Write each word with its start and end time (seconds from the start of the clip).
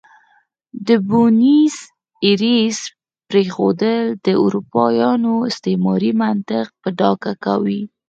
د 0.87 0.89
بونیس 1.07 1.75
ایرس 2.25 2.79
پرېښودل 3.29 4.03
د 4.25 4.27
اروپایانو 4.43 5.33
استعماري 5.49 6.11
منطق 6.21 6.67
په 6.81 6.89
ډاګه 6.99 7.33
کوي. 7.45 7.81